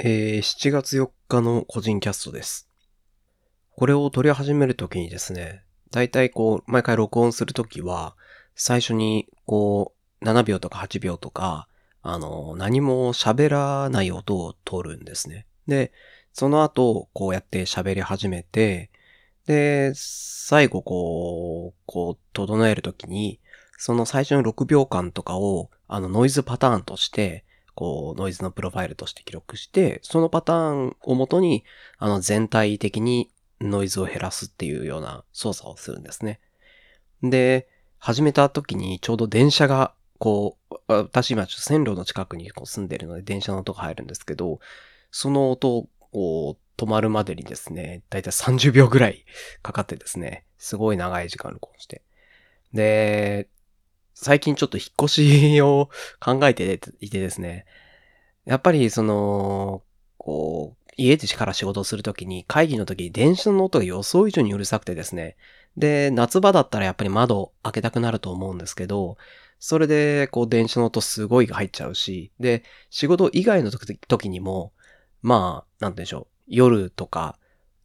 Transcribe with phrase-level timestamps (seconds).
[0.00, 2.68] えー、7月4日の個人キャストです。
[3.74, 8.14] これを撮り始めるときにですね、だいたいこう、毎回録音するときは、
[8.54, 9.92] 最初にこ
[10.22, 11.66] う、7秒とか8秒とか、
[12.00, 15.46] あの、何も喋らない音を取るんですね。
[15.66, 15.90] で、
[16.32, 18.90] その後、こうやって喋り始めて、
[19.46, 23.40] で、最後こう、こう、整えるときに、
[23.76, 27.44] その最初の6秒間とかを、あの、ノイズパターンとして、
[27.78, 31.62] こう、ノイズのプロファイルとして記録して、そのパターンをもとに、
[31.98, 36.40] あの、全体的にノイズを減らすっていうような操作をするんですね。
[37.22, 37.68] で、
[37.98, 44.58] 始めた時にちょうど電車が、こう、私今ちょっと線路の近くにこう住んでるので電車の音が入るんですけど、
[45.12, 49.24] その音を止まるまでにですね、だいたい30秒ぐらい
[49.62, 52.02] かかってですね、すごい長い時間録音して。
[52.72, 53.48] で、
[54.20, 57.66] 最近ちょっと引っ越しを考えていてですね、
[58.46, 59.84] やっぱりその、
[60.16, 65.36] こう、家でから仕事をするときに会議の時に電車の音が予想以上にうるさくてですね、
[65.76, 69.16] で、夏場だったらやっぱり窓開けたくなると思うんですけど、
[69.60, 74.72] それでこう電車の音すごい入っちゃうし、で、仕事以外の時にも、
[75.22, 77.38] まあ、なんて言うんでしょう、夜とか、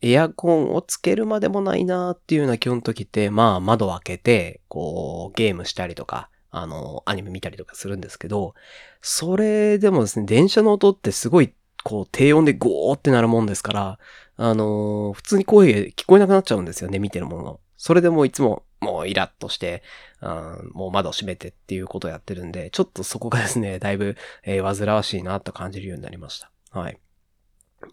[0.05, 8.53] エアコンをつけるまでもないなーっていうような基本の時って、まあ窓を開けて、こうゲームしたりとか、あの、アニメ見たりとかするんですけど、
[9.01, 11.53] それでもですね、電車の音ってすごい、
[11.85, 13.99] こう低音でゴーってなるもんですから、
[14.35, 17.59] あのー普通に声聞こえなくなっちゃうんですよね、見てるもの。
[17.77, 19.83] それでもいつも、もうイラッとして、
[20.21, 26.51] うんもう窓閉めてっていうことをやってるんで、ちょっとそこがですね、だいぶ、えー煩わしいなと感じるようになりました。
[26.71, 26.99] はい。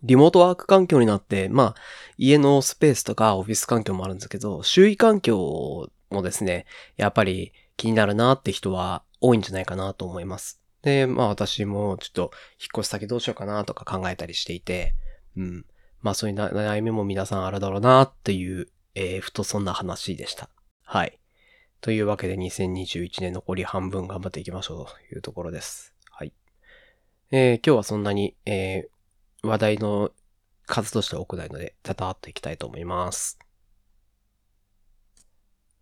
[0.03, 1.81] リモートワーク環境になって、まあ、
[2.19, 10.61] 家のスペースとかオフィス環境もあるんですけど、周囲環境もですね、やっぱり気になるなって人は多いんじゃないかなと思います。
[10.83, 14.95] で、まあ私もちょっと引っ越し先どうしようかなとか考えたりしていて、
[15.37, 15.67] うん。
[16.01, 20.49] まあそういう悩みも皆さんあるだろうなっていう、えーふとそんな話でした。
[20.83, 21.19] はい。
[21.81, 25.95] というわけで2021年残り半分頑張っていきましょうというところです。
[26.11, 26.33] はい。
[27.31, 29.00] えー今日はそんなに、えー
[29.43, 30.11] 話題の
[30.67, 33.39] 数としては多くないので、たたっといきたいと思います。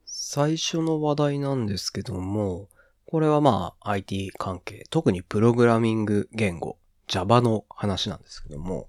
[0.04, 2.68] 最初の話題なんですけども、
[3.06, 8.88] これはまあ IT 関係、特にプログラミング言語、Java の話なんですけども、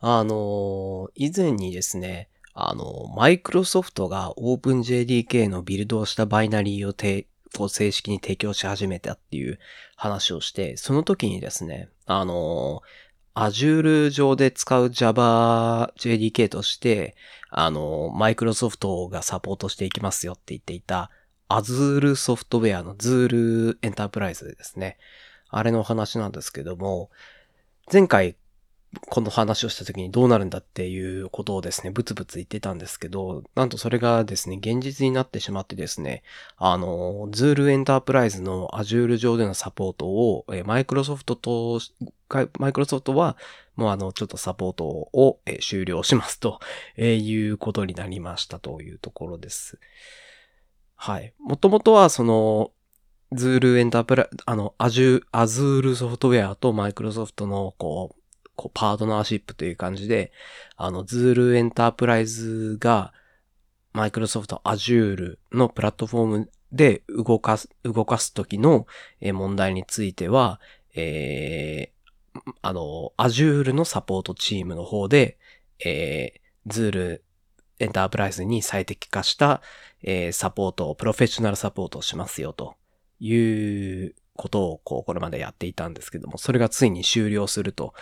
[0.00, 7.26] あの以前にですね、あの、マイクロソフトが OpenJDK のビルドをしたバイナリーをて
[7.56, 9.58] こう正式に提供し始めたっていう
[9.96, 12.82] 話をして、その時にですね、あの
[13.34, 17.16] Azure 上で使う Java JDK として、
[17.50, 21.10] あの、マイクロソフトがサポートしていきますよって言っていた
[21.48, 24.98] Azure ソフトウェアの Azure エンタープライズですね。
[25.48, 27.10] あれの話なんですけども、
[27.92, 28.36] 前回
[29.08, 36.22] この話をした時にどうなるんだっていうことをですね、ブツブツ言ってたんですけど、なんとそれがですね、現実になってしまってですね、
[36.58, 41.80] あの、Azure エンタープライズの Azure 上でのサポートを、えマイクロソフトと、
[42.58, 43.36] マイクロソフトは、
[43.76, 46.60] もうあの、ちょっとサポートを、終了しますと、
[46.96, 49.78] いうことになりましたというところです。
[50.96, 51.34] はい。
[51.38, 52.72] もともとはその、
[53.32, 58.22] Zulu Enterpri、あの、Azure、Azure ソフトウェアとマイクロソフトの、こう、
[58.54, 60.32] こうパートナーシップという感じで、
[60.76, 63.12] あの、 Zulu Enterprise が、
[63.92, 68.86] マイクロソフト Azure のプラットフォームで動かす、動かすときの
[69.20, 70.60] 問題については、
[70.94, 71.91] え
[72.62, 75.38] あの、Azure のサポートチームの方で、
[75.84, 77.20] えー、Zool
[77.78, 79.60] エンタープライズに最適化した、
[80.02, 82.76] えーサポートを、プロフェッショナルサポートをしますよと
[83.20, 83.36] い
[84.06, 87.94] うことをこう、これまでやっていたんですけども、それがついに終了すると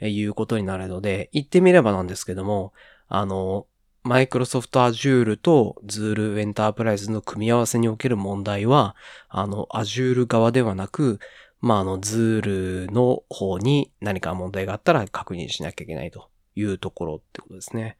[0.00, 2.72] いうことになるので、言ってみればなんですけども、
[3.08, 3.66] あの、
[4.04, 8.96] マイクロソフト Azure と Zool エンタープライズの組み合わせにおける問題は、
[9.28, 11.18] あの、Azure 側ではなく、
[11.60, 17.96] まあ、あの、Zool の方に何か問題があったら確認しなきゃいけないというところってことですね。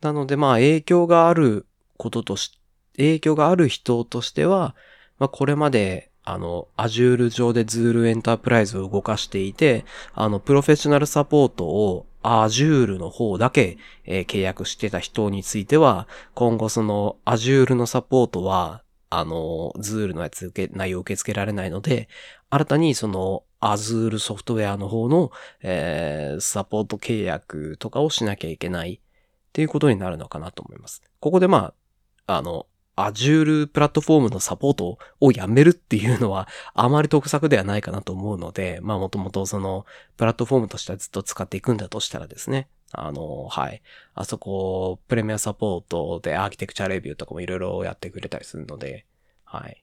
[0.00, 1.66] なので、まあ、影響がある
[1.96, 2.58] こととし、
[2.96, 4.74] 影響がある人としては、
[5.18, 22.08] まあ、これまで、あの、Azure 上で Zool エンタープライズを動かしていて、あの、プロフェッショナルサポートを Azure の方だけ、えー契約してた人については、今後その Azure のサポートは、あの、Zool のやつ受け、内容を受け付けられないので、
[22.52, 25.32] 新たにその Azure ソフトウェアの方の、
[25.62, 28.98] えーサポート契約とかをしなきゃいけないっ
[29.54, 31.02] ていうことになるのかなと思います。
[31.18, 31.72] ここでま
[32.26, 39.86] あ、あの、Azure プラットフォームのサポートをやめるっていうのはあまり得策ではないかなと思うので、まあもともとその
[40.18, 43.80] プラットフォームとしてはずっと使っていくんだとしたらですね、あの、はい。
[44.14, 49.06] あそこ、プレミアサポートでアーキテクチャレビューとかもいろいろやってくれたりするので、
[49.46, 49.81] はい。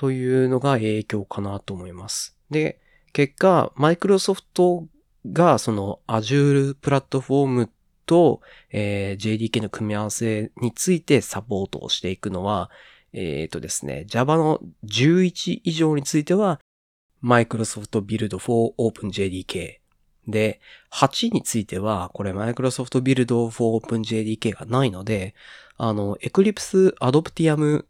[0.00, 2.34] というのが影響かなと思います。
[2.50, 2.80] で、
[3.12, 4.86] 結果、マイクロソフト
[5.30, 7.70] がその Azure プラットフォーム
[8.06, 12.70] と、えー、JDK の組み合わせについてサポートをしていくのは、
[13.12, 16.60] えっ、ー、とですね、Java の11以上については、
[17.22, 19.80] Microsoft Build for OpenJDK
[20.28, 20.62] で、
[20.94, 25.34] 8については、これ Microsoft Build for OpenJDK がないので、
[25.76, 27.84] あの、Eclipse Adoptium、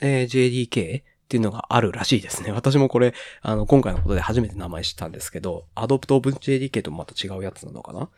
[0.00, 2.52] えー、JDK っていうのがあるらしいですね。
[2.52, 8.08] 私もこれ、あの、今回のことで初めて名前知ったんですけど、Adopt OpenJDK とまた違うやつなのかな？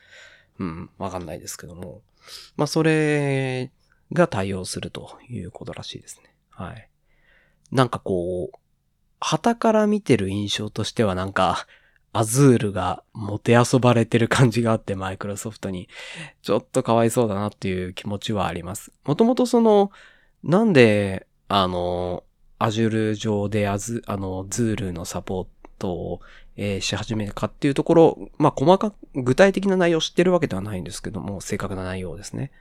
[0.58, 2.02] うん、わかんないですけども。
[2.56, 3.70] まあ、それ
[4.12, 6.34] が対応するということらしいですね。
[6.50, 6.88] はい。
[7.70, 8.58] なんかこう、
[9.20, 11.66] 旗から見てる印象としてはなんか、
[12.16, 15.88] アズールがもて遊ばれてる感じがあって、マイクロソフトに。
[16.42, 18.92] ちょっとかわいそうだなっていう気持ちはあります。
[19.04, 19.90] もともとその、
[20.44, 22.22] なんで、あの、
[22.64, 25.46] アジュール上でアズ、あの、ズールのサポー
[25.78, 26.20] トを、
[26.56, 32.52] えー、し始めるかっていうところ、まあ、細かく、具体的な内容を知ってるわけではないんですけども、正確な内容ですね。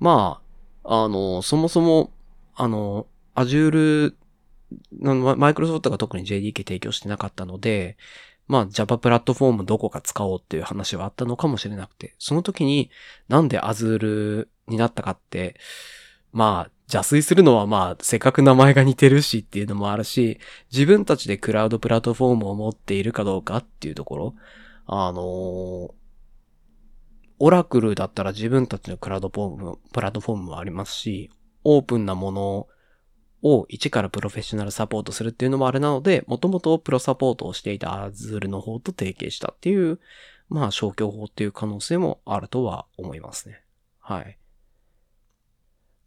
[0.00, 0.40] ま
[0.82, 2.10] あ、あの、そもそも、
[2.56, 3.06] あの、
[3.36, 4.16] アジュール、
[5.36, 7.96] マイクロソフトが特に JDK 提供してなかったので、
[8.48, 12.90] まあ Java プラットフォームどこか使おうっていう話はあったのかもしれなくて、その時に
[13.28, 15.54] なんで Azure になったかって、
[16.32, 20.40] まあ邪推するのはまあせっかく名前が似てるしっていうのもあるし、
[20.72, 24.34] 自分たちでクラウドプラットフォームを持っているかどうかっていうところ、
[24.86, 25.92] あのー、
[27.40, 31.30] オラクルだったら自分たちのクラウドフォーム、プラットフォームもありますし、
[31.62, 32.66] オープンなもの
[33.42, 40.00] を一からプロフェッショナルサポートするっていうのもあれなので、もともとプロサポートをしていた Azure の方と提携したっていう、
[40.48, 43.62] まあ消去法っていう可能性もあるとは思いますね。
[44.00, 44.38] はい。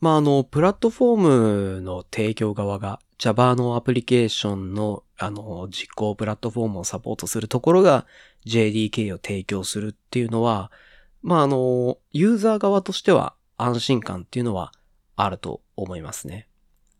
[0.01, 8.07] まああの、プラットフォームの提供側が Java のアプリケーションのあの、実行プラットフォームをサポートするところが
[8.47, 10.71] JDK を提供するっていうのは、
[11.21, 14.71] まああの、ユーザー側としては安心感っていうのは
[15.15, 16.47] あると思いますね。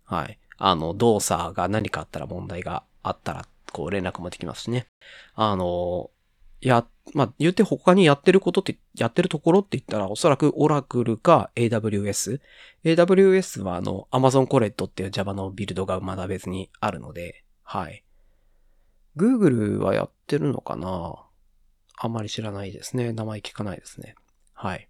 [0.06, 0.38] はい。
[0.58, 4.86] あの、動作が何かあったら問題があったら、こう連絡もできますしね。
[5.34, 6.12] あの、
[6.68, 12.40] や、まあ、言って他にやってることって、やってるところって言ったら、おそらく Oracle か AWS。
[12.84, 18.04] AWS はあの、Amazon コレットっていう Java のビルドがまだ別にあるので、はい。
[19.18, 21.16] Google はやってるのかな？
[21.98, 23.12] あんまり知らないですね。
[23.12, 24.16] 名前聞かないですね。
[24.54, 24.88] はい。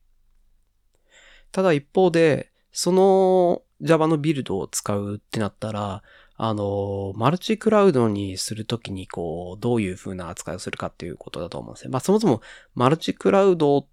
[1.51, 6.03] ただ一方で、その Java のビルドを使うってなったら、
[6.35, 11.91] あの、マルチクラウドにするときに、こう、どういう風な扱いをするかっていうことだと思うんですね。
[11.91, 12.41] まあ、そもそも、
[12.73, 13.87] マルチクラウド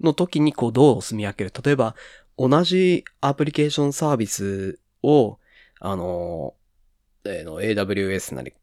[0.00, 1.52] の時に、こう、どう住み分ける。
[1.64, 1.94] 例えば、
[2.38, 5.38] 同じアプリケーションサービスを、
[5.78, 6.54] あの、
[7.24, 8.54] えー、の AWS なり、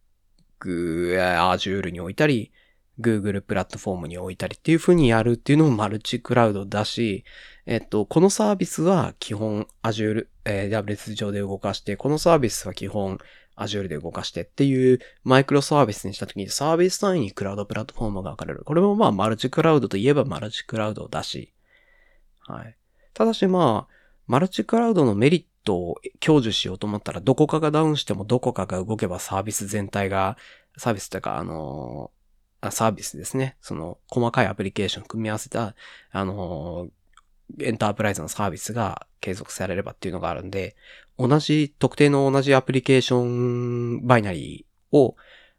[0.59, 2.51] Azure に置いたり、
[2.99, 7.23] Google プラットフォームに置いたりっていう風にやるっていうのもマルチクラウドだし、
[7.65, 13.19] えっと、このサービスは基本 Azure、えー、WS 上で動かして、このサービスは基本
[13.57, 18.63] Azure で動かしてっていうマイクロサービスにしたときにサービス単位にクラウドプラットフォームが分かれる。
[18.63, 21.53] これもまあマルチクラウドといえばマルチクラウドだし。
[22.47, 22.75] はい。
[23.13, 23.93] ただしまあ、
[24.27, 30.37] マルチクラウドのメリットを享受しようと思ったらどこかがダウンしてもどこかが動けばサービス全体が、
[30.77, 32.16] サービスというかあのー、
[32.71, 33.57] サービスですね。
[33.61, 35.75] その細かいアプリケーション組み合わせた、
[36.11, 36.87] あの、
[37.59, 40.75] エンタープライズのサービスが継続されればっていうのがあるんで、
[41.17, 45.15] 同じ、特定の同じアプリケーションバイナリーを、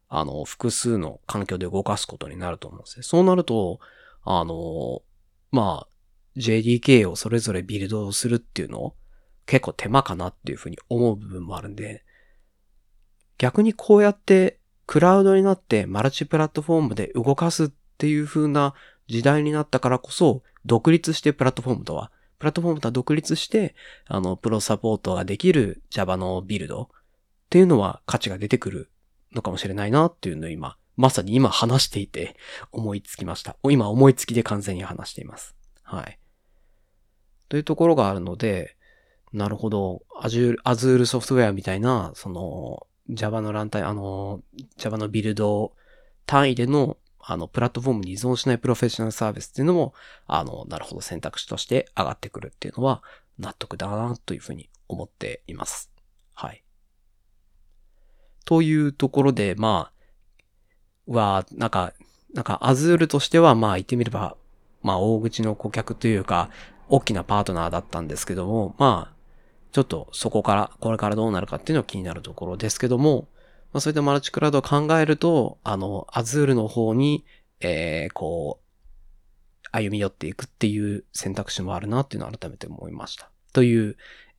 [0.08, 3.02] あの、複数の環境で動かすことになると思うんですね。
[3.02, 3.80] そうなると、
[4.24, 5.02] あの、
[5.50, 5.88] まあ、
[6.36, 8.94] JDK をそれぞれビルドするっていうの
[9.46, 12.04] 結構手間かなっていうふうに思う部分もあるんで、
[13.38, 14.57] 逆にこうやって
[14.88, 17.68] クラウドになってマルチプラットフォームで動かすっ
[17.98, 18.72] ていう風な
[19.06, 23.74] 時代になったからこそ、独立してプラットフォームとは、プラットフォームとは独立して、
[24.06, 26.86] あの、プロサポートができる Java のビルドっ
[27.50, 28.90] ていうのは価値が出てくる
[29.34, 32.36] のかもしれないなっていうのを今、まさに今話していて
[32.72, 33.58] 思いつきました。
[33.64, 35.54] 今思いつきで完全に話しています。
[35.82, 36.18] はい。
[37.50, 38.74] というところがあるので、
[39.34, 40.00] なるほど。
[40.22, 44.42] Azure, Azure ソフトウェアみたいな、その Java のランタイ、あの、
[44.76, 45.72] Java のビルド
[46.26, 46.96] 単位での
[47.30, 49.92] あの、プラットフォームに依存しないプロフェッショナルサービスっていうのも、
[50.26, 53.02] あの、なるほど選択肢として上がってくるっていうのは
[53.38, 55.90] 納得だなというふうに思っています。
[56.32, 56.64] はい。
[58.46, 59.92] というところで、ま
[61.06, 61.92] あ、は、なんか、
[62.32, 64.36] なんか、アズールとしては、まあ、言ってみれば、
[64.82, 66.48] まあ、大口の顧客というか、
[66.88, 69.17] 大きなパートナーだったんですけども、まあ、
[69.72, 73.28] ちょっとそこから、これからどうなるかっていうのは気になるところですけども、
[73.72, 77.24] まあ、そういったマルチクラウドを考えると、あの、アズールの方に、
[77.60, 78.68] えー、こう、
[79.70, 83.30] 歩み寄っていくっていう選択肢もあるなっていうのを改めて思いました。
[83.52, 83.96] という、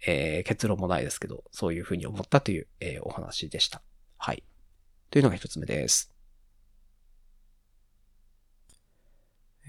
[0.07, 3.81] えー、結論もないですけど、そういうふうに思ったという、えー、お話でした。
[4.17, 4.43] はい。
[5.12, 6.12] というのが一つ目です。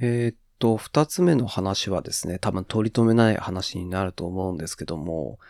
[0.01, 5.41] えー、と、二つ目の話はですね、多分取り留めない話になると思うんですけども、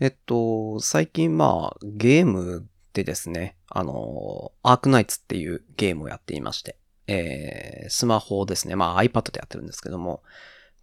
[0.00, 10.22] えっと、最近まあ、ゲームでですね、あの、アークナイツっていうゲームをやっていまして、えー、スマホですね、まあ iPad でやってるんですけども、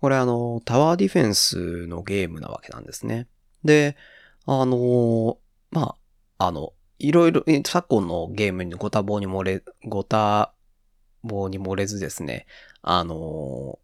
[0.02, 3.28] これあの、タワーディフェンスのゲームなわけなんですね。
[3.64, 3.98] で、
[4.46, 5.38] あの、
[5.72, 5.96] ま
[6.38, 10.54] あ、あの、いろいろ、昨今のゲームにご多忙に漏れ、ご多
[11.26, 12.46] 忙に漏れずですね、
[12.82, 13.80] あの、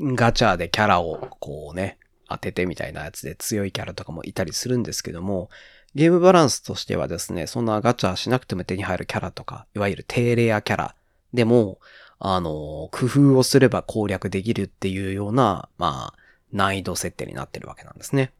[0.00, 5.50] ガチャでキャラをこうね、当ててみたいなやつで強いキャラとかもいたりするんですけども、
[5.94, 10.94] ゲームバランスとしてはですね、そんなガチャしなくても手に入るキャラとか、いわゆる低レアキャラ
[11.34, 11.78] でも、
[12.18, 16.18] あの、工夫をすれば攻略できるっていうような、まあ、
[16.52, 18.32] 難易度設定になってるわけなんですね。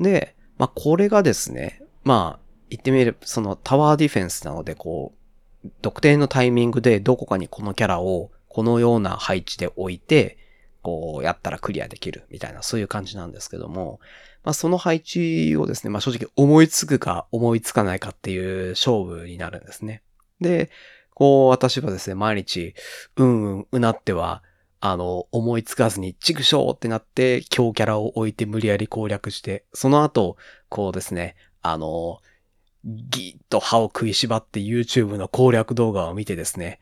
[0.00, 5.15] で、まあ、これがですね、まあ、言ってみれば、そのタワーディフェンスなので、こう、
[5.82, 10.38] 特定のタイミングでどこかにこのキャラをこのような配置で置いて、
[10.82, 14.00] こうやったらクリアできるみたいな、そういう感じなんですけども、
[14.44, 20.02] まあその配置をですね、まあ正直思いつくか思いつかないかっていう勝負になるんですね。
[20.40, 20.70] で、
[21.14, 22.74] こう私はですね、毎日、
[23.16, 24.42] うんうん、うなっては、
[24.80, 30.36] あの、思いつかずに、チクショーってなって、強キャラを置いて無理やり攻略して、その後、
[30.68, 32.20] こうですね、あの、
[32.86, 36.80] ギーッと歯を食いしばって YouTube の攻略動画を見てですね、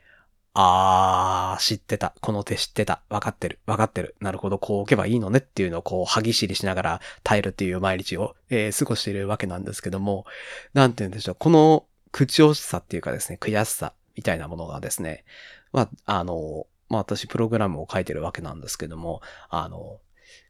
[0.52, 2.14] あー、知ってた。
[2.20, 3.02] この手知ってた。
[3.08, 3.58] わかってる。
[3.66, 4.14] わかってる。
[4.20, 4.58] なるほど。
[4.58, 10.26] こう置けばいいのねっていうのをこう、歯ぎしりしながら耐えるっていう毎日を、えー、過ごしているわけなんですけども、
[10.72, 11.36] なんて言うんでしょう。
[11.36, 15.24] この口惜しさっていうかですね、悔しさみたいなものがですね、
[15.72, 19.98] まあ、あの、まあ私プログラムを書いてるわけなんですけども、あの、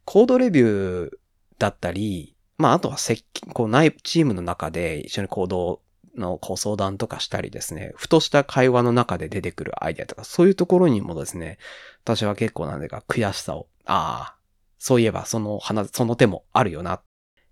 [0.03, 1.17] コードレビュー
[1.57, 5.81] だったり、まあ、あとは接近、こう、内、チームの中で一緒に行動
[6.15, 11.57] のご相談とかしたりですね、ふとした会話の中で出てくるアイデアとか、そういうところにもですね、
[12.03, 14.37] 私は結構なんでか悔しさを、ああ、
[14.79, 17.01] そういえばその花、その手もあるよな。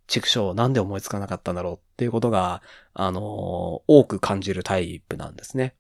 [0.07, 2.62] 畜生なんで思いつかなかったんだろうっていうことが、
[2.93, 3.24] あのー、
[3.88, 5.75] 多く感じるタイプなんですね。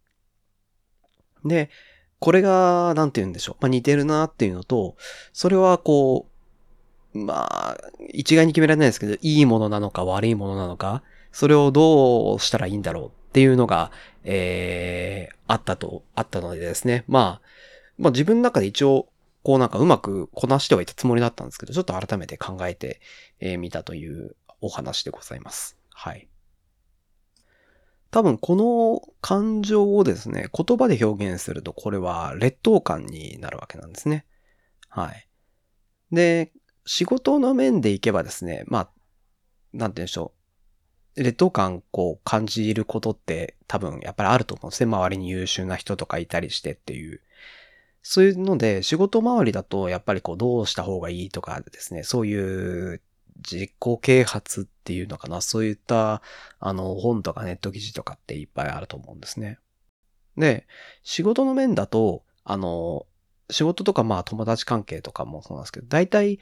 [1.43, 1.69] で、
[2.19, 3.55] これが、なんて言うんでしょう。
[3.59, 4.95] まあ、似てるなっていうのと、
[5.33, 6.32] それはこう、
[7.13, 7.77] まあ、
[8.09, 13.91] 一概に決められないですけど、いいものなのか悪いものなのか、それをどうしたらいいんだろうっていうのが、
[14.23, 17.03] えー、あったと、あったのでですね。
[17.07, 17.47] まあ、
[17.97, 19.07] まあ自分の中で一応、
[19.43, 23.01] こうなんかうまくこなしてはいたつもりだったんですけど、ちょっと改めて考えて
[23.39, 25.77] み、えー、たというお話でございます。
[25.89, 26.27] はい。
[28.13, 34.25] 多分この感情をですね、言葉で表現するとこれは劣等感になるわけなんですね。
[34.87, 35.27] はい。
[36.11, 36.51] で、
[36.85, 38.89] 仕事の面でいけばですね、まあ、
[39.73, 40.33] なんて言うんでしょ
[41.15, 41.23] う。
[41.23, 44.85] 劣等感こう感じることって多分やっぱりあると思うんですね。
[44.85, 47.21] 周りに優秀な人とかいたりしてっていう。
[48.01, 53.01] そういうので仕事周りだとやっぱりこうどうした方がいいとかですね、そういう
[53.47, 55.41] 実行啓発っていうのかな。
[55.41, 56.21] そういった
[56.59, 59.59] あの本とかネット記事とかっていっぱいあると思うんですね。
[60.37, 60.67] で、
[61.03, 63.05] 仕事の面だと、あの、
[63.49, 66.39] 仕事とかまあ友達関係とかもそうなんですけど、大体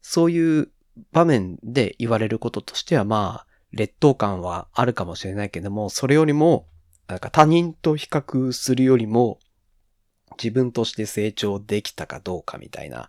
[0.00, 0.70] そういう
[1.12, 6.66] 場面で言われることとしては、まあ、劣等感はあるかもしれないけども、それよりも、
[7.06, 9.38] なんか他人と比較するよりも、
[10.42, 13.08] 自分として成長できたかどうかみたいな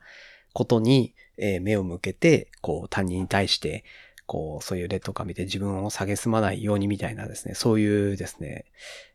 [0.54, 3.84] ことに、えー、目を向けて、こう他人に対して、
[4.26, 8.66] こうそういう劣等感見て自分を蔑まないようにみたいなですね、そういうですね、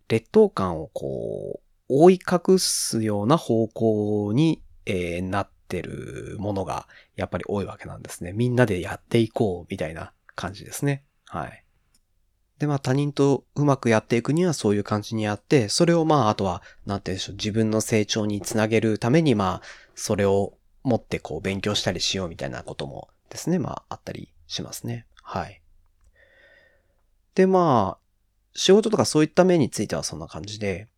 [0.08, 8.32] 劣等感をこう、覆い隠すような方向に、えー、なっってるものがやっぱり多いわけなんですね。
[8.32, 11.02] みんなでやっていこうみたいな感じですね。
[11.26, 11.64] はい。
[12.58, 19.62] で、まあ他人とうまくやっていくにはそういう感じにやって、それをまああとは、なんて言うんでしょう、自分の成長につなげるためにまあ、
[19.94, 25.06] それを持ってこう勉強したりしようみたいなこともですね、まああったりしますね。
[25.22, 25.62] はい。
[27.34, 28.04] で、まあ、
[28.54, 30.88] 仕事とかそういった面についてはそんな感じで、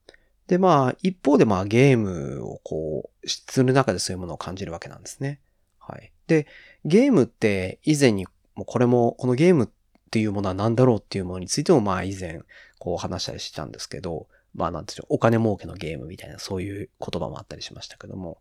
[0.49, 5.41] で、まあ、一方でまあゲームをこう、する中でそういうものを感じるわけなんですね。
[5.81, 6.13] はい。
[6.27, 6.47] で、
[6.85, 8.27] ゲームって以前に
[8.57, 9.69] もうこれも、このゲームっ
[10.11, 12.41] ていうものは何だろうっていうものについても、まあ以前、
[12.79, 18.39] こう話したりしたんですけど、まあなんていうの、お金儲けのゲームみたいな、そういう言葉もあったりしましたけども、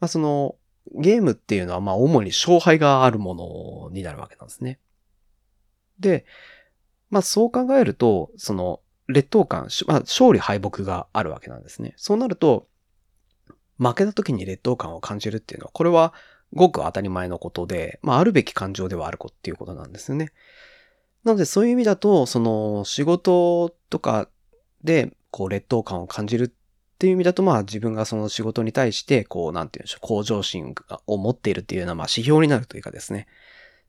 [0.00, 0.56] まあその、
[0.94, 4.78] ゲームっていうのは、まあ主に勝敗があるものになるわけなんですね。
[6.00, 6.24] で、
[7.10, 8.80] まあそう考えると、その、
[9.12, 11.94] 劣等感、まあ勝利敗北があるわけなんですね。
[11.96, 12.66] そうなると、
[13.78, 16.14] 負けた時に劣等感を感じるっていうのは、これは
[16.54, 20.32] ごく当たり前のことで、まああるべき感情ではある子っていうことなんですよね。
[21.24, 24.28] なのでそういう意味だと、その仕事とか
[24.82, 26.48] で、こう劣等感を感じるっ
[26.98, 30.74] ていう意味だと、まあ自分がその仕事に対して、こう、なんていうんでしょう、向上心
[31.06, 33.26] を持っているっていうような、まあ指標になるというかですね。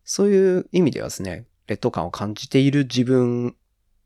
[0.05, 3.55] そういう意味ではですね、劣等感を感じている自分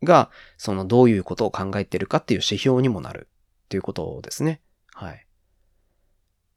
[0.04, 3.28] が、そのどういうことを考えてるかっていう指標にもなる
[3.66, 4.62] っていうことですね。
[4.94, 5.28] はい。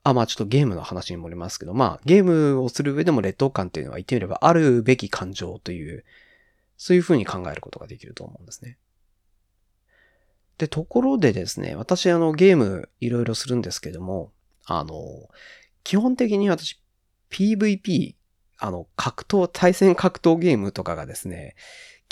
[0.03, 6.05] あ、まあちょっとゲームの話に戻りますけど、まあゲームをする上でも劣等感っていうのは言ってみればあるべき感情という、
[6.77, 8.79] そういうふうに考えることができると思うんですね。
[10.57, 14.33] で、ところでですね、私あのゲームいろいろするんですけども、
[14.67, 15.29] あの、
[15.85, 16.81] 基本的に私
[17.31, 18.15] PVP、
[18.59, 21.57] あの、格闘、対戦格闘ゲームとかがですね、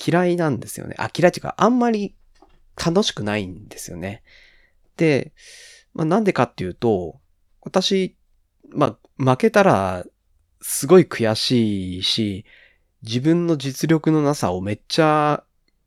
[0.06, 0.94] 嫌いなんですよね。
[0.98, 2.14] あ、嫌いっていうか、あんまり
[2.76, 4.22] 楽しくないんですよね。
[4.96, 5.32] で、
[5.94, 7.20] まあ、なんでかっていうと、
[7.62, 8.16] 私、
[8.70, 10.04] まあ、負けたら、
[10.60, 12.44] すごい悔しいし、
[13.02, 15.44] 自分の実力のなさをめっちゃ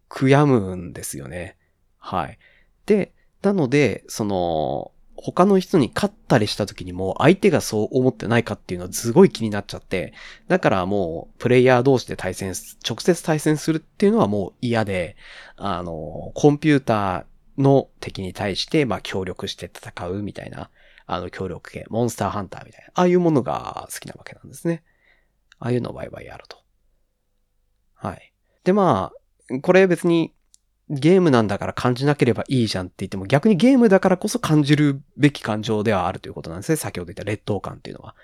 [0.10, 1.58] 悔やむんですよね。
[1.98, 2.39] はい。
[2.86, 10.13] で、なので、その、他の人に勝ったりした時にも相手がそう思ってないかっていうのはすごい気になっちゃって、
[10.47, 12.53] だからもうプレイヤー同士で対戦、
[12.87, 15.15] 直接対戦するっていうのはもう嫌で、
[15.57, 20.71] あの、コンピューターの敵に対して、まあ協力して戦うみたいな、
[21.05, 24.83] あの協力系、モンスターハンターみたいな、ああいうものが好きなわけなんですね。
[25.59, 26.57] ああいうのをワイワイやると。
[27.93, 28.33] はい。
[28.63, 30.33] で、まあ、これ別に
[30.91, 36.75] ゲームなんだから感じなければいいじゃんって言っても逆にゲームだからこそ感じるべき感情ではあるということなんですね。
[36.75, 38.15] 先ほど言った劣等感っていうのは。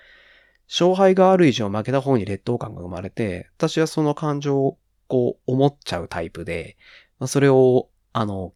[0.68, 6.76] 勝敗がある以上負けた方に劣等感が生まれて、私はその感情をこう思っちゃうタイプで、
[7.18, 8.52] まあ、それを、あの、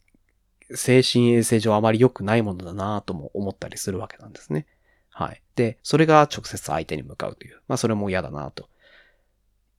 [0.74, 4.66] 精神衛生上あまり良くないものだなとも思ったりするわけなんですね。
[5.08, 5.42] はい。
[5.56, 7.62] で、それが直接相手に向かうという。
[7.66, 8.68] まあ、それも嫌だなと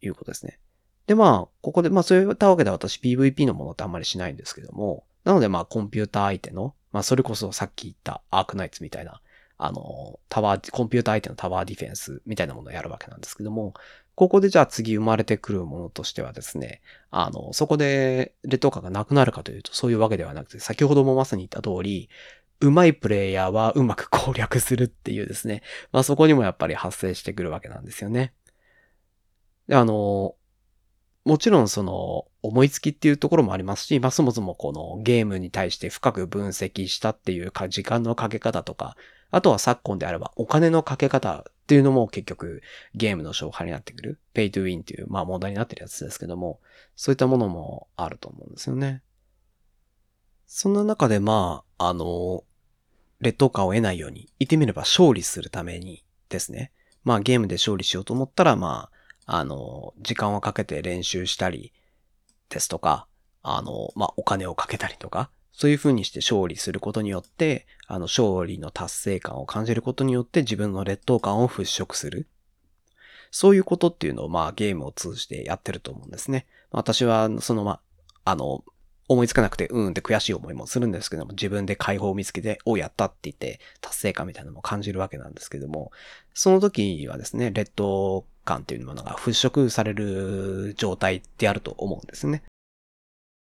[0.02, 0.60] いうことですね。
[1.08, 9.22] で、まあ、ここで、まあ、そういったわけで私 PVP のものってあんまりしないんですけども、なのでまあ、コンピューター相手の、まあ、それこそさっき言ったアークナイツみたいな、
[9.58, 13.74] あの、タワー、コンピューター相手のタワーディフェンスみたいなものをやるわけなんですけども、
[14.16, 22.10] ここでじゃあ次生まれてくるものとしてはですね、あの、そこで劣等感がなくなるかというとそういうわけではなくて、先ほどもまさに言った通り、
[22.60, 28.34] うまいプレイヤーはうまく攻略するっていうですね、まあそこにもやっぱり発生してくるわけなんですよね。
[29.68, 30.36] で、あの、
[31.26, 38.98] もちろんその思いつきっていうところもありますし、まあそもそもこのゲームに対して深く分析したっていうか時間のかけ方とか、
[39.32, 42.62] あとは昨今であればお金のかけ方っていうのも結局
[42.94, 44.20] ゲームの勝敗になってくる。
[44.34, 46.60] ペイトゥウィンっていうまあ問題になってるやつですけども、
[46.96, 49.02] そういったものもあると思うんですよね。
[50.46, 52.44] そんな中でまあ、あの、
[53.22, 56.72] 劣等感を得ないように、言ってみれば勝利するためにですね。
[57.04, 58.93] まあゲームで勝利しようと思ったらまあ、
[59.26, 61.72] あの、時間をかけて練習したり
[62.50, 63.08] ですとか、
[63.42, 72.28] あの、まあお金をかけたりとか、そういう風にして勝利することによって、あの、勝利の達成感を感じることによって自分の劣等感を払拭する。
[73.30, 76.48] そういうことっていうのを、まあ、ゲームを通じてやってると思うんですね。
[76.72, 77.80] 私は、その、ま
[78.24, 78.64] あ、あの、
[79.08, 85.92] 思いつかなくて、うんって悔しい思いもするんですけども、自分で解放を見つけて、おやったって言って、達成感みたいなのも感じるわけなんですけども、
[86.34, 92.44] その時はですね、劣等感っていうものが払拭される状態であると思うんですね。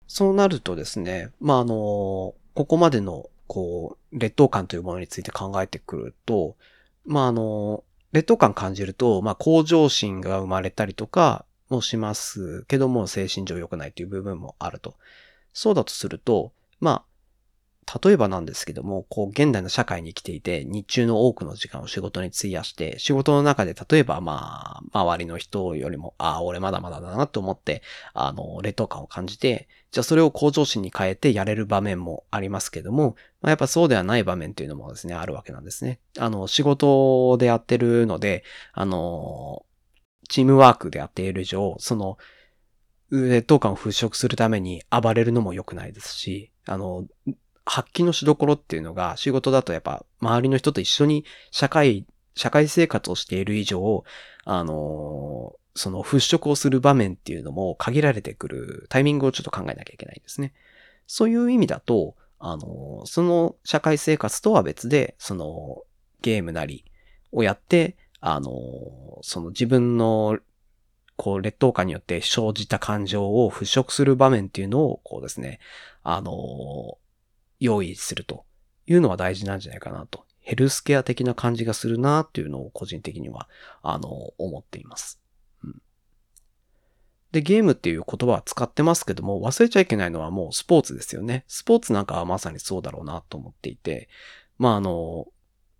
[0.07, 6.55] そうなるとですね、まあ、あの、ここまでの、こう、劣等感というものについて考えてくると、
[7.05, 14.95] まあ、あの、劣等感感じると、まあ、向上心が生まれたりとかもしますけども、精神上良くないという部分もあると。
[15.53, 17.03] そうだとすると、まあ、
[18.03, 27.81] 例えばなんですけども、こう、現代の社会に生きていて、日中の多くの時間を仕事に費やして、仕事の中で例えばまあ、周りの人よりも、ああ、俺まだまだだなと思って、
[28.13, 36.01] あの、劣等感を感じて、じゃあそれを向上心に変えてやれる場面もありますけども、まあ、やっぱそうではない場面っていうのもですね、あるわけなんですね。
[36.19, 39.65] あの、仕事でやってるので、あの、
[40.27, 42.17] チームワークでやっている以上、その、
[43.09, 47.05] 劣等感を払拭するために暴れるのも良くないですし、あの、
[47.67, 54.05] 発揮のしどころっていうのが仕事だとやっぱ周りの人と一緒に社会、社会生活をしている以上、
[54.45, 60.53] あのその払拭をする場面っていうのも限られてくるタイミングをちょっと考えなきゃいけないんですね。
[61.07, 65.83] そういう意味だと、あの、その社会生活とは別で、その
[66.21, 66.85] ゲームなり
[67.33, 68.49] をやって、あの、
[69.21, 70.39] その自分の
[71.17, 75.59] こう劣等感によって生じた感情を払拭する場面っていうのを、こうですね、
[76.03, 76.97] あの、
[77.59, 78.45] 用意すると
[78.85, 80.25] いうのは大事なんじゃないかなと。
[80.39, 83.49] ヘルスケア的な感じがするなっていうのを個人的には、
[83.83, 85.19] あの、思っています。
[85.61, 85.81] うん、
[87.33, 91.43] で、ゲームっていう言葉は使ってますけども、忘れちゃいけないのはもうスポーツですよね。
[91.49, 94.07] スポーツなんかはまさにそうだろうなと思っていて、
[94.57, 95.27] まああの、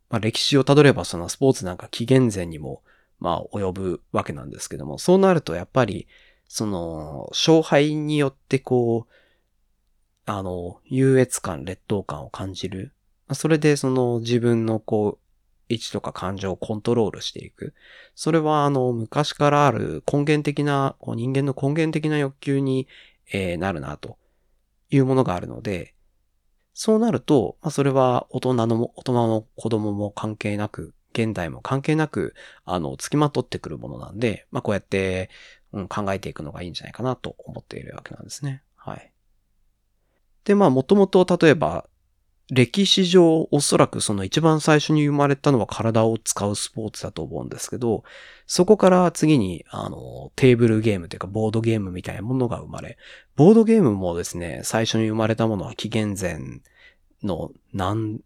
[0.10, 2.84] まあ、歴史をたどればそのスポーツなんか紀元前にも、
[3.20, 6.10] まあ及ぶわけなんですけども、そうなるとやっぱり、
[6.50, 9.14] その、勝敗によってこう、
[10.28, 12.94] あの、優越感、劣等感を感じる。
[13.34, 15.28] それでその自分のこう、
[15.70, 17.74] 位置とか感情をコントロールしていく。
[18.14, 22.88] それはあの、昔からある根源的な、こう人間の根源的な欲求に、
[23.32, 24.18] えー、なるなと
[24.90, 25.94] いうものがあるので、
[26.74, 32.36] そうなると、まあ、それは大人の、大人の子供も関係なく、現代も関係なく、
[32.66, 35.30] あの、付きまとってくるものなんで、まあ、こうやって、
[35.72, 38.62] うん、考えていくのがいいんじゃないかなと思っているわけなんですね。
[38.76, 39.12] はい。
[40.48, 41.86] で、まあ、もともと例えば、
[42.50, 48.06] 歴史上おそらくその一番最初に生まれたのは体を使うスポーツだと思うんですけど、
[48.46, 52.98] そこから次にあのテーブルゲームというかボードゲームみたいなものが生まれ、
[53.36, 56.40] ボードゲームもですね、最初に生まれたものは紀元前
[57.22, 58.22] の何、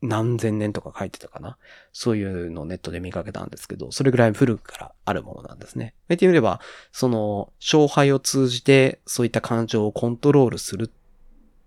[0.00, 1.56] 何千年とか書いてたかな？
[1.92, 5.94] そういうのをネットで見かけたんですけど、それぐらい古くからあるものなんですね。
[6.08, 10.90] 言ってみれば、その勝敗を通じてそういった感情をコントロールする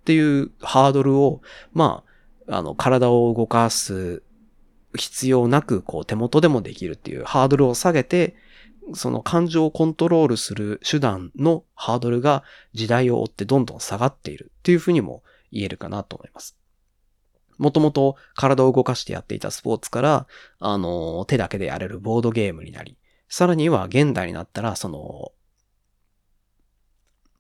[0.06, 1.42] っていうハードルを、
[1.74, 2.04] ま
[2.48, 4.22] あ、あの、体を動かす
[4.96, 8.36] 必要なく、こう、手元でもできるっていうハードルを下げて、
[8.94, 16.56] その感情をコントロールする手段のハードルが時代を追ってどんどん下がっているっていうふうにも言えるかなと思います。
[17.58, 20.28] もともと体を動かしてやっていたスポーツから、
[20.60, 22.96] あの、手だけでやれるボードゲームになり、
[23.28, 25.32] さらには現代になったら、その、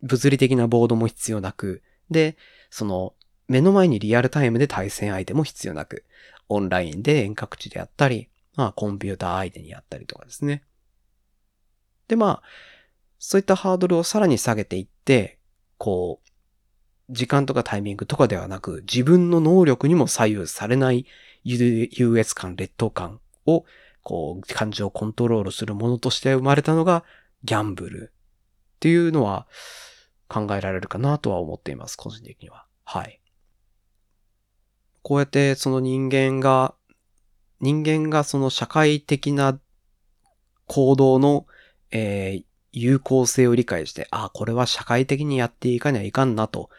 [0.01, 2.38] 物理的なボードも必要なく、で、
[2.76, 3.14] その、
[3.48, 6.04] 目の前にリアルタイムで対戦相手も必要なく、
[6.50, 10.62] オンラインで遠隔地であったり、まあ、コンピューター相手にやったりとかですね。
[12.10, 12.44] で、まあ、
[13.18, 15.40] そういったハードルをさらに下げていって、
[15.78, 16.30] こう、
[17.10, 21.06] 時間とかタイミングとかではなく、自分の能力にも左右されない
[21.46, 23.64] 優越感、劣等感を、
[24.04, 27.06] こう、感情をコントロールするものとして生まれたのが、
[27.46, 28.12] ギャンブル
[28.76, 29.48] っていうのは、
[30.28, 32.64] 考えられるかなとは思っています、個人的には。
[32.86, 33.19] はい。
[35.02, 36.74] こうやってその人間が、
[37.60, 39.60] 人間がその社会的な
[40.67, 41.45] 行動の、
[41.91, 46.69] えー、有効性を理解して、ああ、これは社会的にやっていかにはいかんなと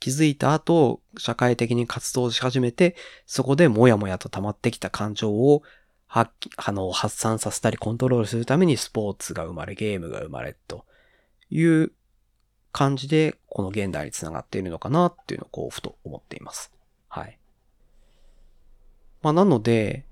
[0.00, 2.96] 気づいた後、社会的に活動し始めて、
[3.26, 5.62] そこでもやもやと溜まってきた感情を
[6.08, 6.28] あ
[6.72, 10.84] の発散させたりコントロールするためにスポーツが生まれ、ゲームが生まれと
[11.50, 11.92] いう
[12.72, 16.72] 感じで、この現代につながっているのかなっていうのをこう、ふと思っています。
[17.08, 17.38] はい。
[19.22, 20.04] まあ、なので、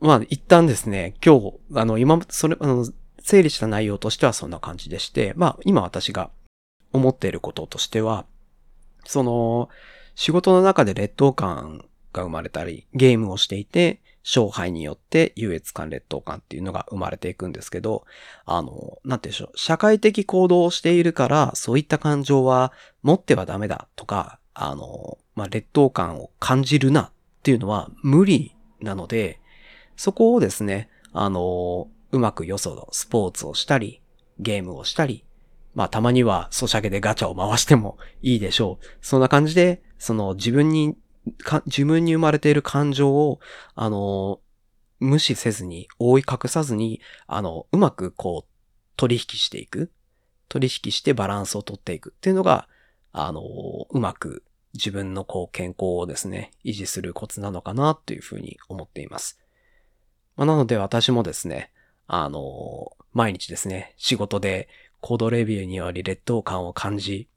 [0.00, 2.86] まあ、一旦ですね、今日、あの、今、それ、あの、
[3.20, 6.30] 整理した内容としてはそんな感じでして、まあ、今私が
[6.92, 8.26] 思っていることとしては、
[9.04, 9.68] その、
[10.14, 18.04] 仕事の中で劣等感が生まれたり、ゲームをしていて、勝敗によって優越感、劣等感っていうのが生まれていくんですけど、
[18.44, 27.10] あの、なんてでしょう、社会的行動をしているから、そういった感情は持ってはダメだとか、あの、まあ、劣等感を感じるなっ
[27.44, 29.40] ていうのは無理なので、
[29.96, 34.02] そこをですね、あの、うまくよそのスポーツをしたり、
[34.40, 35.24] ゲームをしたり、
[35.74, 38.84] まあたまにはソシャゲでガチャを回してもいいでしょう。
[39.00, 40.96] そんな感じで、その自分に
[41.66, 43.40] 自分に生まれている感情を、
[43.74, 44.40] あの、
[45.00, 48.50] 無視せずに、覆い隠さずに、あの、うまくこう、
[48.96, 49.92] 取引していく。
[50.48, 52.68] 取引してバランスをとっていくっていうのが、
[53.12, 53.42] あの、
[53.90, 59.38] うまく自分のこう健康をですね、維持するコツなのかなというふうに思っています。
[60.36, 61.72] まあ、なので私もですね、
[62.06, 64.68] あの、毎日ですね、仕事で
[65.00, 67.28] コードレビューにより劣等感を感じ、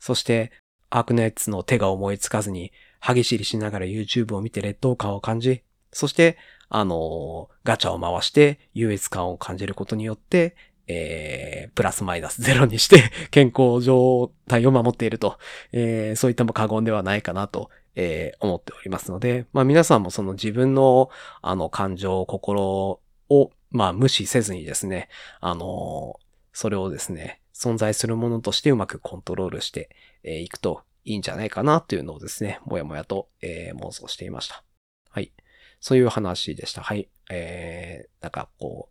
[0.00, 0.52] そして
[0.90, 2.72] アークネッツの手が思いつかずに
[3.06, 6.36] 歯ぎしりしながら YouTube を見て劣等感を感じ、そして、
[6.68, 10.56] あの、ガチャを回して優越感を感じることによって、
[10.88, 15.38] えー、プラスマイナスゼロにして 健康状態を守っていると、
[15.70, 21.08] えー、そういったも過言ではないかなと、えー、思っておりますので、まあ皆さんもその自分の
[21.42, 25.08] あの感情、心を、まあ無視せずにですね、
[25.40, 26.18] あの
[26.52, 29.90] それをですね、存在するものとしてうまくコントロールして
[30.24, 34.64] い、くといいんじゃないかなというのをですね、もやもやと、えー、妄想していました。
[35.08, 35.32] はい。
[35.80, 36.82] そういう話でした。
[36.82, 37.08] はい。
[37.30, 38.88] えー、なんかこ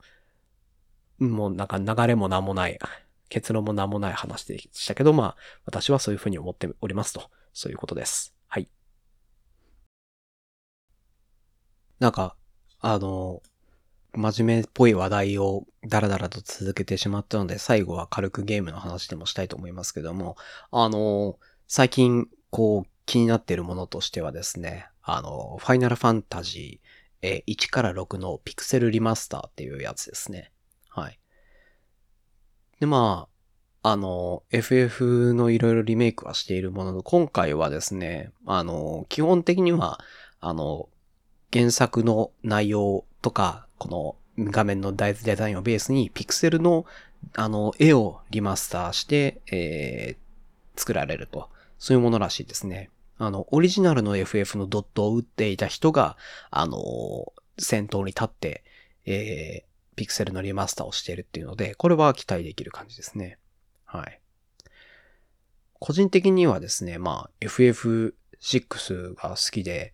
[1.19, 2.79] う、もうなんか流れも何もない、
[3.27, 7.29] 結論も何もない話でしたけど、まあ、私はそういうふうに思っておりますと。
[7.51, 8.33] そういうことです。
[8.47, 8.69] はい。
[11.99, 12.37] なんか、
[12.79, 13.41] あの、
[14.13, 20.37] 真面目っぽい話題をダラダラと続けてしまったので、最後は軽くゲームの話でもしたいと思いますけども、
[20.71, 30.51] あの、最近、こう、気になっているものとしてはですね、あの、ファイナルファンタジー、え1から6のピクセルリマスターっていうやつですね。
[30.89, 31.19] はい。
[32.79, 33.27] で、ま
[33.81, 39.99] あ、あの、FF のいろいろリメイクはしているものの、今回はですね、あの、基本的には、
[40.39, 40.89] あの、
[41.53, 43.89] 原作の内容とか、こ
[44.37, 46.85] の画面の大豆デザインをベースに、ピクセルの、
[47.35, 51.49] あの、絵をリマスターして、えー、作られると。
[51.77, 52.89] そういうものらしいですね。
[53.17, 56.17] あの、オリジナルの FF のドットを打っていた人が、
[56.51, 58.63] あの、先頭に立って、
[59.05, 63.37] えー、ピクセルのリマスターをしているっていうので、これは期待できる感じですね。
[63.85, 64.19] はい。
[65.79, 69.93] 個人的にはですね、まあ、FF6 が好きで、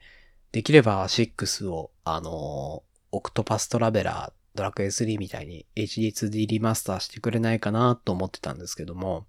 [0.51, 9.27] できれば6を、あの、オクトパストラベラー、ドラクエ3みたいに HD2D リマスターしてくれないかなと思ってたんですけども、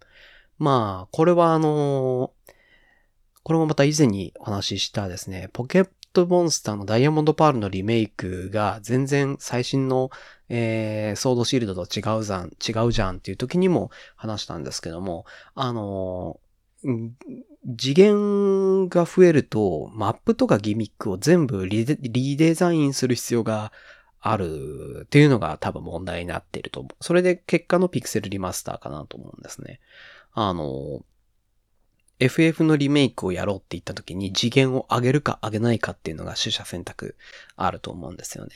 [0.62, 2.32] まあ、これはあの、
[3.42, 10.10] これもまた以前にお話ししたですね、ポケットモンスターのダイヤモンドパールのリメイクが全然最新の、
[10.48, 16.38] えー、ソードシールドと違うじゃん、違うじゃんっていう時にも話したんですけども、あの
[17.76, 21.84] 次元が増えると、マップとかギミックを全部リ
[22.36, 23.72] デザインする必要が
[24.20, 27.04] あるっていうのが多分問題になっていると思う。
[27.04, 29.80] それで結果のピクセルリマスターかなと思うんですね。
[30.32, 31.04] あの、
[32.18, 37.16] FF のリメイクをやろうって言った時に次元を上げるか上げないかっていうのが取捨選択
[37.56, 38.52] あると思うんですよね。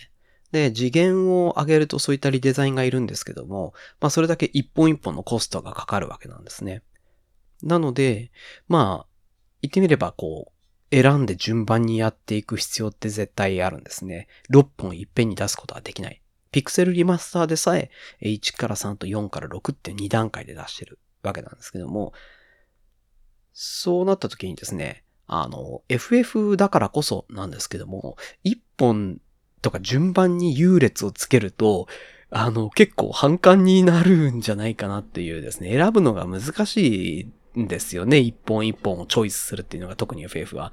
[0.52, 6.82] で、次元を上げるとそういったリデザインがいるんですけども、まあそれだけ一本一本のコストがかかるわけなんですね。
[7.62, 8.30] なので、
[8.68, 9.06] まあ、
[9.62, 10.56] 言ってみればこう、
[10.94, 14.28] 選んで順番にやっていく必要って絶対あるんですね。
[14.50, 16.22] 6本いっぺんに出すことはできない。
[16.52, 17.90] ピクセルリマスターでさえ、
[18.22, 22.12] 1から3と4から6って2段階で出してるわけなんですけども、
[23.52, 29.20] そうなった時にですね、あの、FF だからこそなんですけども、1本
[29.62, 31.88] とか順番に優劣をつけると、
[32.30, 38.18] あの、結構反感になるんじゃないかなっていうですね、選ぶのが難しいんですよね。
[38.18, 40.72] 一本一本をチョイスするっていうのが特に FF は。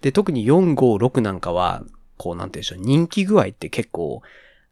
[0.00, 1.84] で、特に4、5、6なんかは、
[2.16, 4.22] こうなんて言うんでしょう、人気具合って結構、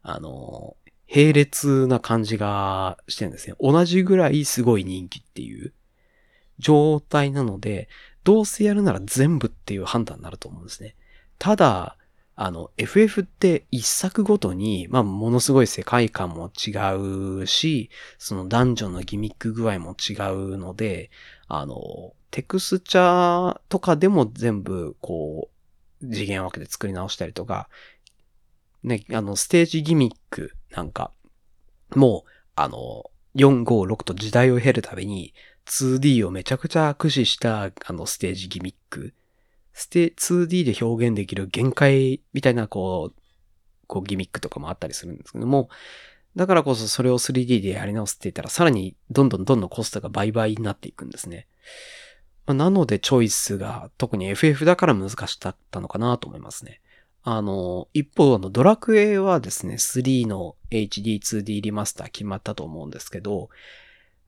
[0.01, 0.75] あの、
[1.13, 3.55] 並列な感じがしてるんですね。
[3.59, 5.73] 同じぐらいすごい人気っていう
[6.57, 7.87] 状態なので、
[8.23, 10.95] どうせやるなら全部っていう判断になると思うんですね。
[11.37, 11.97] ただ、
[12.35, 21.11] あの、FF って一作ごとに、まあ、ものすごい世界観も違うし、そのダンジョンのギミック具合も違うので、
[21.47, 25.49] あの、テクスチャーとかでも全部、こ
[26.01, 27.69] う、次元分けで作り直したりとか、
[28.83, 31.11] ね、あの、ステージギミックなんか、
[31.95, 35.33] もう、あの、4、5、6と時代を経るたびに、
[35.65, 39.13] 2D をめちゃくちゃ駆使した、あの、ステージギミック。
[39.73, 43.23] ステ、2D で表現できる限界みたいな、こう、
[43.87, 45.69] こうギミックとかもあったりするんですけども、
[46.35, 51.47] だからこそそれを 3D でやり直すって言ったら、さらにどんどんどんどんコストが倍々になっていくんですね。
[52.45, 56.81] まあ、なのでチョイスが特に FF だから難しかったのかなと思いますね。
[57.23, 63.49] あの、一方、の、ドラクエはですね、3の HD2D リマスター決まったと思うんですけど、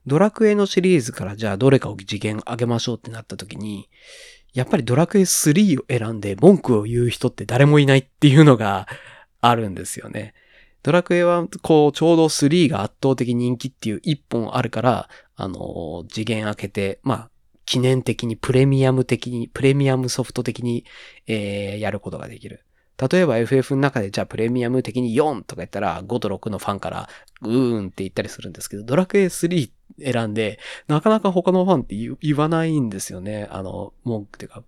[0.06, 3.88] ドラクエのシリーズからじゃあどれかを次元上げましょうってなった時に、
[4.54, 8.86] やっぱりドラクエ3を選んで文句を言う人って誰もいないっていうのが
[9.40, 10.32] あるんですよね。
[10.82, 17.30] ドラクエは、こう、ちょうど3が圧倒的人気っていう一本あるから、あの、次元開けて、まあ、
[17.64, 20.84] 記念的に、プレミアム的に、プレミアムソフト的に、
[21.26, 22.65] えー、やることができる。
[22.98, 27.08] 例えば FF の中でじゃあプレミアム的に4とか言ったら5と6のファンから
[27.42, 29.70] うーんって言ったりするんですけど、ドラクエ3
[30.02, 33.48] 選んで、なかなか他のファンって言わないんですよね。
[33.50, 34.62] あの、文句っていうか、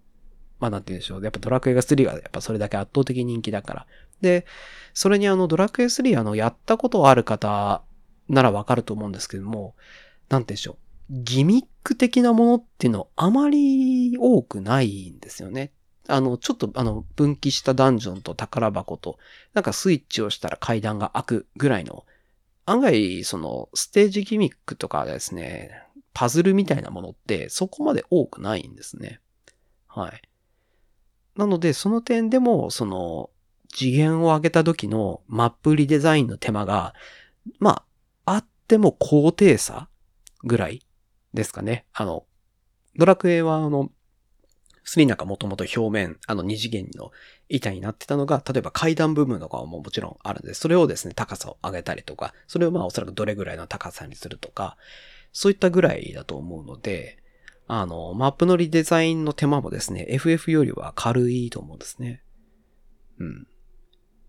[0.61, 1.23] まあなんて言うんでしょう。
[1.23, 3.87] やっぱドラクエが3がやっぱそれだけ圧倒的人気だから。
[4.21, 4.45] で、
[4.93, 7.83] それにあのドラクエ3あのやったことある方
[8.29, 9.75] ならわかると思うんですけども、
[10.29, 10.77] なんて言うんでしょう。
[11.11, 15.73] ギミック的なものっていうのあまり多くないんですよね。
[16.09, 19.19] あの、ちょっとあの、分岐したダンジョンと宝箱と、
[19.55, 22.05] なんかスイッチをしたら階段が開くぐらいの、
[22.67, 25.83] 案外、その、ステージギミックとかですね、
[26.15, 29.21] パズルみたいなものってそこまで多くないんですね。
[29.87, 30.23] はい。
[31.37, 33.31] なので、その点でも、その、
[33.73, 36.95] 次元を上げた時のマップリデザインの手間が、
[37.61, 37.85] ま
[38.25, 39.89] あ、あっても高低差
[40.43, 40.83] ぐらい
[41.35, 41.85] ですかね。
[41.93, 42.25] あの、
[42.97, 43.91] ドラクエはあの、
[44.89, 47.11] 3なんかもともと表面、あの二次元の
[47.49, 50.61] 板になってたのが、例えば階段部分とかももちろんあるんです。
[50.61, 54.77] それをですね、高さを上げたりとか、それをまあおそらくどれぐらいの高さにするとか、
[55.33, 57.19] そういったぐらいだと思うので、
[57.67, 62.23] あの、マップのリデザインの手間もですね、FF よりは軽いと思うんですね。
[63.19, 63.47] うん。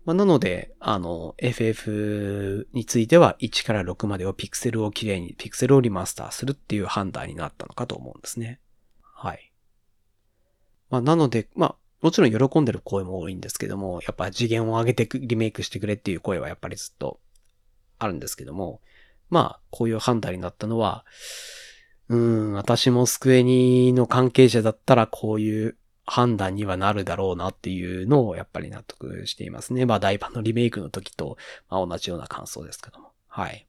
[0.04, 8.60] まあ、なので、あの、FF については1から6までをピクセルをきれいに、ピクセルをリマスターするっていう判断になったのかと思うんですね。
[9.02, 9.49] はい。
[10.90, 17.20] まあ、なので、まあ、もちろん喜んでる声も多いんですけども、やっぱ次元を上げてリメイクしてくれっていう声はやっぱりずっと
[17.98, 18.80] あるんですけども、
[19.28, 21.04] まあ、こういう判断になったのは、
[22.08, 25.76] うん、私もスクエニの関係者だったらこういう
[26.06, 29.86] 判断にはなるだろうなっていうのをやっぱり納得していますね。
[29.86, 31.36] まあ、ダイバのリメイクの時と、
[31.68, 33.12] まあ、同じような感想ですけども。
[33.28, 33.68] はい。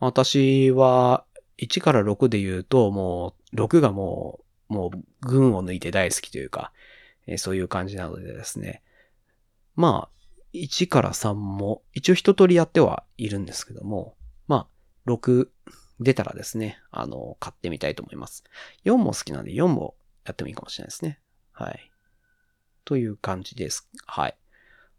[0.00, 1.24] 私は、
[1.58, 6.72] 1から6で言うと、もう、6がもう、もう、群を抜いて大好きというか、
[7.26, 8.82] え、そういう感じなのでですね。
[9.74, 10.16] まあ、
[10.54, 14.68] 1から3も、一応一通りやってはいるんですけども、ま
[15.06, 15.48] あ、6
[16.00, 18.44] 出たらですね、あの、買ってみたいと思います。
[18.84, 21.20] 4も好きなんで4もやってもいいかもしれないですね。
[21.52, 21.90] はい。
[22.84, 23.88] という感じです。
[24.06, 24.36] はい。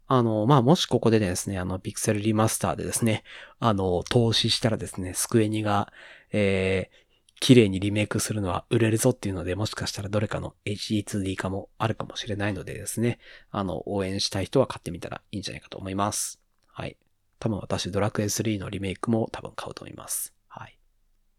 [0.06, 3.24] あの、まあ、もしここでですね、あの、ピクセルリマスターでですね、
[3.60, 5.92] あの、投資したらですね、スクエニが、
[6.32, 7.07] えー、
[7.40, 13.18] 綺麗にリメイクするのは売れるぞっていうので、もしかしたらどれかの HD2D 化もあるかもしれないのでですね、
[13.50, 16.40] あの、応援したい人は買ってみたらいいんじゃないかと思います。
[16.66, 16.96] はい。
[17.38, 20.34] 多分私、ドラクエ3のリメイクも多分買うと思います。
[20.48, 20.78] はい。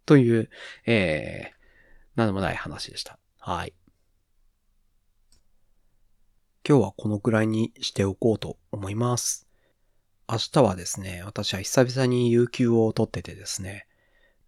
[0.06, 0.50] という、
[0.86, 3.20] えー、なんでもない話でした。
[3.38, 3.74] はい。
[6.68, 9.48] 今日はこのくらいにしておこうと思います。
[10.30, 13.88] 明日はですね、私は久々に有給を取っててですね、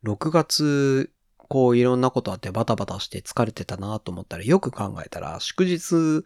[0.03, 1.11] 6月
[1.51, 6.23] こういろんなことあってバタバタして疲れてたなと思ったらよく考えたら祝日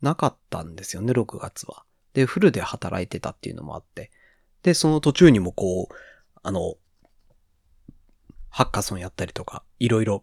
[0.00, 1.82] なかったんですよね、6月は。
[2.14, 4.12] で、フルで働いてたっていうのもあって。
[4.62, 5.94] で、その途中にもこう、
[6.44, 6.76] あの、
[8.48, 10.22] ハッカソンやったりとか、いろいろ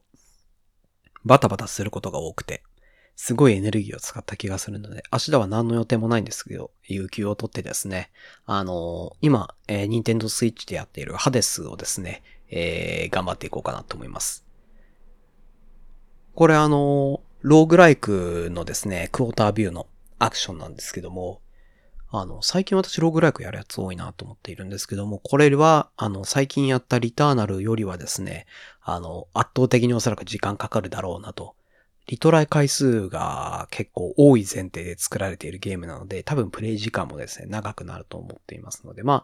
[1.26, 2.64] バタバタすることが多くて、
[3.18, 8.12] すごいエネルギーを使った気がするので、明日は何の予定もないんですけど、有給を取ってですね、
[8.46, 14.46] あの今、えー、ニンテンドスイッチでやっているハデスをですね、えー、頑張っていこうかなと思います。
[16.36, 19.88] これあの、ローグライクのですね、クォータービューの
[20.20, 21.42] アクションなんですけども、
[22.10, 28.46] あの、最近私ローグライクやるやつ多いなと思っているんですけども、これは、あの、最近やったリターナルよりはですね、
[28.82, 31.56] あの、圧倒的におそらく時間かかるだろうなと。
[32.08, 39.24] リトライ回数が結構多い前提で作られているゲームなので、多分プレイ時間もですね、長くなると思っていますので、まあ、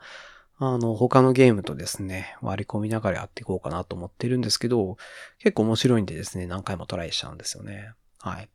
[0.71, 4.97] あの、他のゲームとですね、割り込みながらやっていこうかなと思ってるんですけど、
[5.39, 7.91] 結構面白いんでですね、何回もトライしちゃうんですよね。
[8.19, 8.49] はい。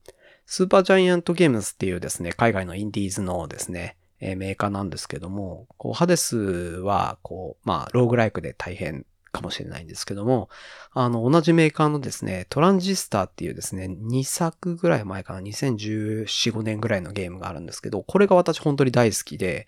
[0.47, 10.49] スーパージャイアントゲームズっていうですね、海外のインディーズのですね、え、メーカーなんですけども、こう、ハデスは、こう、まあ、ローグライクで大変かもしれないんですけども、
[10.93, 19.67] あの、同じメーカーのですね、トランジスターっていうですね、2作ぐらい前かな、2014、5年ぐらいのゲームがあるんですけど、これが私本当に大好きで、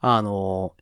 [0.00, 0.74] あの、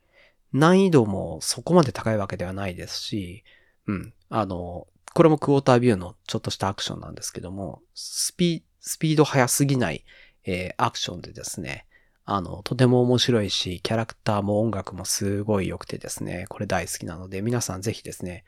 [0.57, 3.43] 難易度もそこまで高いわけではないですし、
[3.87, 4.13] うん。
[4.29, 10.05] あの、これもクォータービューのちょっとしたアクションなんですけども、スピスピード速すぎない、
[10.45, 11.85] えー、アクションでですね、
[12.23, 18.43] あの、とても面白いし、キャラクターも音楽もすごい良くてですね、これ大好きなので、皆さんぜひですね、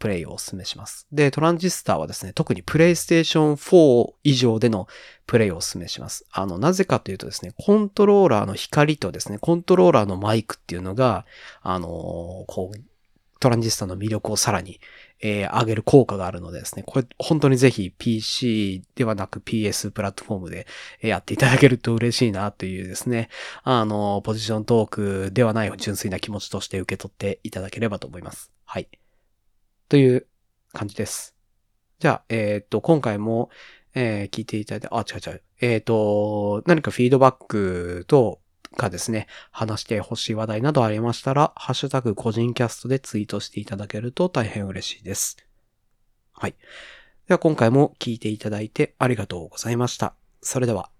[0.00, 1.06] プレイをお勧めします。
[1.12, 4.88] で、トランジスタはですね、特にプレイステーション4以上での
[5.26, 6.24] プレイをお勧めします。
[6.32, 11.26] あの、なぜかというとですね、コントローラーの光とですね、コントローラーのマイクっていうのが、
[11.60, 11.90] あのー、
[12.48, 12.80] こう、
[13.40, 14.80] トランジスタの魅力をさらに、
[15.20, 20.66] えー、上げる効果があるのでですね、これ本当にぜひ PC ではなく PS プラットフォームで
[21.00, 23.28] やっていただけると嬉しいなというですね、
[23.64, 28.50] あの、ポジショントークではない純粋な気持ちとして受け取っていただければと思います。
[28.64, 28.88] はい。
[29.90, 30.26] という
[30.72, 31.36] 感じです。
[31.98, 33.50] じゃあ、えっ、と、今回も、
[33.94, 35.42] えー、聞いていただいて、あ、違う違う。
[35.60, 38.40] えっ、と、何かフィードバックと、
[38.76, 45.36] かですね、話してほしい話題などありましたら、ハッシュタグ個人キャストでツイートしていただけると大変嬉しいです。
[46.32, 46.54] はい。
[47.26, 50.14] では今回も聞いていただいてありがとうございました。
[50.40, 50.90] それでは。